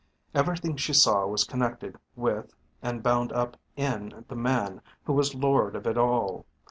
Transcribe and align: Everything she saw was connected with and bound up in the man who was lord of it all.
Everything 0.33 0.75
she 0.77 0.93
saw 0.93 1.27
was 1.27 1.43
connected 1.43 1.95
with 2.15 2.55
and 2.81 3.03
bound 3.03 3.31
up 3.33 3.55
in 3.75 4.25
the 4.27 4.35
man 4.35 4.81
who 5.03 5.13
was 5.13 5.35
lord 5.35 5.75
of 5.75 5.85
it 5.85 5.95
all. 5.95 6.43